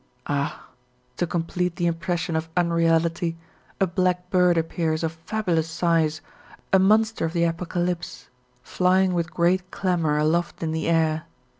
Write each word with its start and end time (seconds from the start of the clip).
Ah! 0.25 0.69
to 1.17 1.27
complete 1.27 1.75
the 1.75 1.85
impression 1.85 2.35
of 2.35 2.49
unreality 2.57 3.37
a 3.79 3.85
black 3.85 4.31
bird 4.31 4.57
appears 4.57 5.03
of 5.03 5.11
fabulous 5.11 5.69
size, 5.69 6.21
a 6.73 6.79
monster 6.79 7.23
of 7.23 7.33
the 7.33 7.43
Apocalypse, 7.43 8.27
flying 8.63 9.13
with 9.13 9.31
great 9.31 9.69
clamour 9.69 10.17
aloft 10.17 10.63
in 10.63 10.71
the 10.71 10.89
air. 10.89 11.25